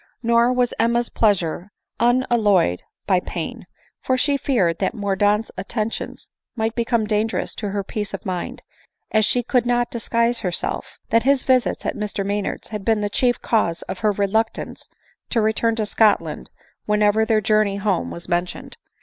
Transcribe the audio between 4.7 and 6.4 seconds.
that Mordaunt's attentions